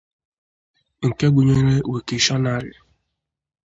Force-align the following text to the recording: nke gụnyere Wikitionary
nke 1.07 1.25
gụnyere 1.33 1.75
Wikitionary 1.91 2.71